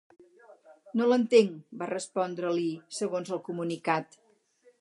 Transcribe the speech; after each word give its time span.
No 1.01 1.07
l’entenc, 1.11 1.59
va 1.83 1.89
respondre-li, 1.91 2.67
segons 3.01 3.33
el 3.37 3.47
comunicat. 3.51 4.23